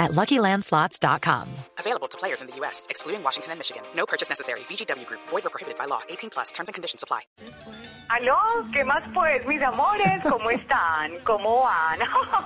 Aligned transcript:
at 0.00 0.10
LuckyLandSlots.com. 0.12 1.48
Available 1.78 2.08
to 2.08 2.18
players 2.18 2.40
in 2.40 2.48
the 2.48 2.56
U.S., 2.56 2.86
excluding 2.90 3.22
Washington 3.22 3.52
and 3.52 3.58
Michigan. 3.60 3.82
No 3.94 4.06
purchase 4.06 4.28
necessary. 4.28 4.60
VGW 4.60 5.06
Group. 5.06 5.20
Void 5.28 5.46
or 5.46 5.50
prohibited 5.50 5.78
by 5.78 5.84
law. 5.84 6.00
18 6.08 6.30
plus. 6.30 6.50
Terms 6.52 6.68
and 6.68 6.74
conditions 6.74 7.02
apply. 7.04 7.20
Aló, 8.10 8.66
¿qué 8.72 8.82
más 8.82 9.04
pues, 9.14 9.46
mis 9.46 9.62
amores? 9.62 10.20
¿Cómo 10.28 10.50
están? 10.50 11.12
¿Cómo 11.22 11.62
van? 11.62 12.00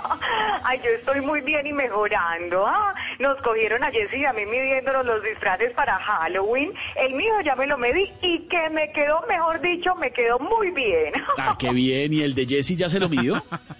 Ay, 0.63 0.79
yo 0.85 0.91
estoy 0.91 1.23
muy 1.23 1.41
bien 1.41 1.67
y 1.67 1.73
mejorando. 1.73 2.67
¿ah? 2.67 2.95
Nos 3.19 3.41
cogieron 3.41 3.83
a 3.83 3.91
Jessy 3.91 4.19
y 4.19 4.25
a 4.27 4.35
mí 4.35 4.45
midiéndonos 4.45 5.07
los 5.07 5.23
disfraces 5.23 5.73
para 5.73 5.99
Halloween. 5.99 6.75
El 6.97 7.15
mío 7.15 7.41
ya 7.43 7.57
me 7.57 7.67
lo 7.67 7.79
medí 7.79 8.13
y 8.21 8.41
que 8.41 8.69
me 8.69 8.93
quedó, 8.93 9.25
mejor 9.27 9.63
dicho, 9.63 9.95
me 9.95 10.13
quedó 10.13 10.39
muy 10.39 10.71
bien. 10.71 11.15
Ah, 11.39 11.57
qué 11.59 11.71
bien. 11.71 12.13
¿Y 12.13 12.23
el 12.23 12.35
de 12.35 12.47
Jesse 12.47 12.77
ya 12.77 12.91
se 12.91 13.01
lo 13.01 13.09
midió? 13.09 13.43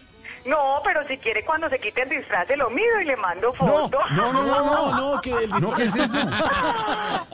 No, 0.45 0.81
pero 0.85 1.07
si 1.09 1.17
quiere 1.17 1.43
cuando 1.43 1.71
se 1.71 1.79
quite 1.79 2.03
el 2.03 2.11
disfraz 2.11 2.47
se 2.47 2.57
lo 2.57 2.69
mido 2.69 3.01
y 3.01 3.05
le 3.07 3.17
mando 3.17 3.51
foto. 3.55 3.99
No, 4.11 4.31
no, 4.33 4.45
no, 4.45 4.65
no, 4.65 5.15
no, 5.15 5.21
que 5.21 5.33
el 5.33 5.49
No, 5.49 5.73
¿qué 5.73 5.85
es 5.85 5.97
eso? 5.97 6.19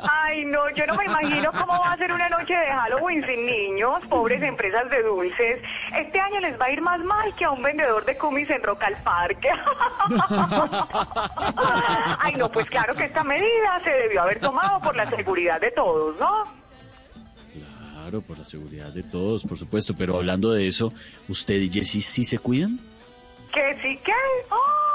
Ay, 0.09 0.45
no, 0.45 0.71
yo 0.71 0.87
no 0.87 0.95
me 0.95 1.07
imagino 1.07 1.51
cómo 1.51 1.73
va 1.73 1.93
a 1.93 1.97
ser 1.97 2.13
una 2.13 2.29
noche 2.29 2.55
de 2.55 2.67
Halloween 2.67 3.25
sin 3.27 3.47
niños, 3.47 4.07
pobres 4.09 4.41
empresas 4.43 4.89
de 4.91 5.03
dulces. 5.03 5.61
Este 5.97 6.21
año 6.21 6.39
les 6.41 6.59
va 6.61 6.67
a 6.67 6.71
ir 6.71 6.81
más 6.83 7.01
mal 7.01 7.35
que 7.35 7.45
a 7.45 7.51
un 7.51 7.63
vendedor 7.63 8.05
de 8.05 8.17
cumis 8.17 8.49
en 8.49 8.63
Rock 8.63 8.85
al 8.85 8.97
Parque. 9.03 9.49
Ay, 12.21 12.35
no, 12.37 12.49
pues 12.49 12.71
claro 12.71 12.95
que 12.95 13.05
esta 13.05 13.25
medida 13.25 13.81
se 13.83 13.91
debió 13.91 14.23
haber 14.23 14.39
tomado 14.39 14.81
por 14.81 14.95
la 14.95 15.07
seguridad 15.07 15.61
de 15.61 15.73
todos, 15.73 16.17
¿no? 16.21 16.45
Claro, 17.93 18.21
por 18.21 18.39
la 18.39 18.45
seguridad 18.45 18.93
de 18.93 19.03
todos, 19.03 19.43
por 19.43 19.59
supuesto. 19.59 19.95
Pero 19.99 20.17
hablando 20.17 20.53
de 20.53 20.69
eso, 20.69 20.93
¿usted 21.29 21.57
y 21.57 21.71
Jesse 21.71 22.05
sí 22.05 22.25
se 22.25 22.39
cuidan? 22.39 22.79
¿Que 23.53 23.79
sí 23.83 23.99
que? 24.05 24.13
¡Oh! 24.51 24.91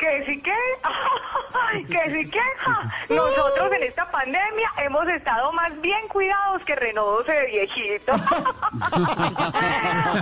¿Que 0.00 0.24
sí 0.24 0.40
que? 0.40 0.50
¿Que 1.88 2.10
sí 2.10 2.30
que? 2.30 2.40
Ja. 2.58 2.90
Nosotros 3.10 3.70
en 3.72 3.82
esta 3.82 4.10
pandemia 4.10 4.72
hemos 4.78 5.06
estado 5.08 5.52
más 5.52 5.78
bien 5.82 6.08
cuidados 6.08 6.62
que 6.64 6.74
renodos 6.74 7.26
de 7.26 7.46
viejito. 7.46 8.12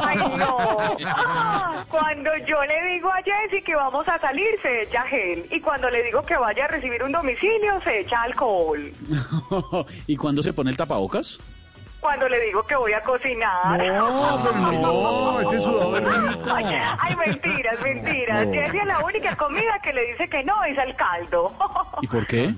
Ay, 0.04 0.18
no. 0.36 0.56
Cuando 1.88 2.36
yo 2.38 2.64
le 2.64 2.92
digo 2.92 3.08
a 3.08 3.22
Jessy 3.22 3.62
que 3.62 3.76
vamos 3.76 4.08
a 4.08 4.18
salir, 4.18 4.48
se 4.62 4.82
echa 4.82 5.02
gel. 5.02 5.46
Y 5.50 5.60
cuando 5.60 5.88
le 5.90 6.02
digo 6.02 6.22
que 6.22 6.36
vaya 6.36 6.64
a 6.64 6.68
recibir 6.68 7.04
un 7.04 7.12
domicilio, 7.12 7.80
se 7.82 8.00
echa 8.00 8.22
alcohol. 8.22 8.90
¿Y 10.08 10.16
cuándo 10.16 10.42
se 10.42 10.52
pone 10.52 10.70
el 10.70 10.76
tapabocas? 10.76 11.38
Cuando 12.00 12.28
le 12.28 12.40
digo 12.40 12.62
que 12.64 12.76
voy 12.76 12.92
a 12.92 13.00
cocinar. 13.02 13.82
No, 13.84 14.38
no, 14.72 15.40
ese 15.40 15.60
sudor 15.60 16.02
rico. 16.02 16.54
Ay, 16.54 17.16
mentiras, 17.16 17.80
mentiras. 17.80 18.46
Jessie 18.52 18.80
es 18.80 18.86
la 18.86 19.00
única 19.00 19.34
comida 19.36 19.78
que 19.82 19.92
le 19.92 20.06
dice 20.12 20.28
que 20.28 20.44
no 20.44 20.62
es 20.64 20.78
al 20.78 20.94
caldo. 20.94 21.52
¿Y 22.00 22.06
por 22.06 22.26
qué? 22.26 22.54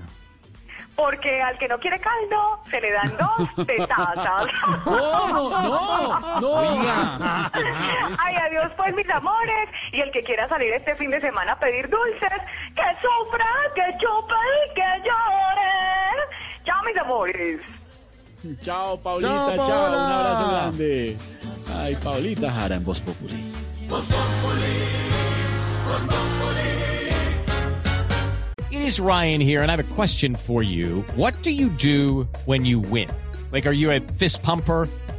Porque 0.95 1.41
al 1.41 1.57
que 1.57 1.67
no 1.67 1.79
quiere 1.79 1.99
caldo, 1.99 2.61
se 2.71 2.79
le 2.79 2.93
dan 2.93 3.17
dos 3.17 3.67
tetazas. 3.67 4.47
No, 4.85 6.41
no. 6.41 6.59
Ay, 8.23 8.37
adiós 8.37 8.71
pues, 8.77 8.95
mis 8.95 9.09
amores. 9.09 9.69
Y 9.93 10.01
el 10.01 10.11
que 10.11 10.23
quiera 10.23 10.47
salir 10.49 10.73
este 10.75 10.95
fin 10.97 11.11
de 11.11 11.21
semana 11.21 11.53
a 11.53 11.59
pedir 11.59 11.89
dulces, 11.89 12.43
que 12.75 12.83
sufra, 13.01 13.47
que 13.75 13.97
chupe 13.99 14.35
y 14.67 14.75
que 14.75 15.09
llore. 15.09 15.71
Chao, 16.65 16.83
mis 16.85 16.97
amores. 16.99 17.80
Chao, 18.63 18.97
Paulita, 18.97 19.57
Chao, 19.57 19.67
chao, 19.67 19.93
un 19.93 20.13
abrazo 20.13 20.49
grande. 20.49 21.19
Ay, 21.75 21.95
Paulita 21.97 22.49
Jara 22.49 22.75
en 22.75 22.85
Voz 22.85 23.01
Populi. 23.01 23.35
It 28.71 28.83
is 28.83 29.01
Ryan 29.01 29.41
here, 29.41 29.63
and 29.63 29.71
I 29.71 29.77
have 29.77 29.93
a 29.93 29.95
question 29.95 30.35
for 30.35 30.63
you. 30.63 31.05
What 31.17 31.43
do 31.43 31.51
you 31.51 31.69
do 31.69 32.29
when 32.47 32.65
you 32.65 32.79
win? 32.79 33.11
Like, 33.53 33.67
are 33.67 33.73
you 33.73 33.91
a 33.91 34.01
fist 34.01 34.43
pumper? 34.43 34.89